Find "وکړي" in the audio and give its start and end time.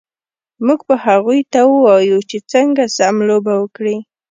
3.57-3.97